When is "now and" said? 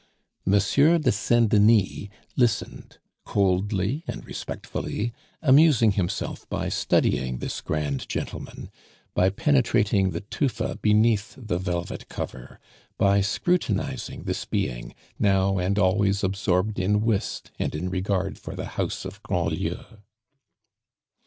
15.19-15.77